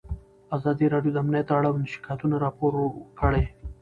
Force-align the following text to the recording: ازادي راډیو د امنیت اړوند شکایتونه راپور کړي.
ازادي 0.55 0.85
راډیو 0.93 1.13
د 1.13 1.17
امنیت 1.23 1.47
اړوند 1.57 1.91
شکایتونه 1.93 2.35
راپور 2.45 2.73
کړي. 3.19 3.43